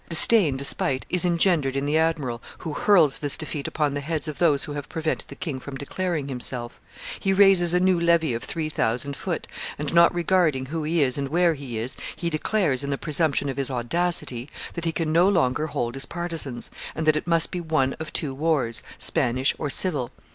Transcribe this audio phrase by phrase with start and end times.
[0.09, 4.39] Disdain, despite, is engendered in the admiral, who hurls this defeat upon the heads of
[4.39, 6.81] those who have prevented the king from declaring himself;
[7.19, 11.19] he raises a new levy of three thousand foot, and, not regarding who he is
[11.19, 15.11] and where he is, he declares, in the presumption of his audacity, that he can
[15.11, 19.53] no longer hold his partisans, and that it must be one of two wars, Spanish
[19.59, 20.09] or civil.